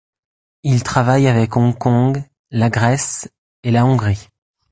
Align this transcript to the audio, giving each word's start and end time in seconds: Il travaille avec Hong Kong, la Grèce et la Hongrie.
Il 0.63 0.81
travaille 0.81 1.27
avec 1.27 1.55
Hong 1.55 1.77
Kong, 1.77 2.23
la 2.49 2.71
Grèce 2.71 3.29
et 3.61 3.69
la 3.69 3.85
Hongrie. 3.85 4.29